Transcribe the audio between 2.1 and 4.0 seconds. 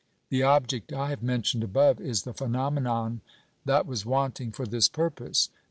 the phenomenon that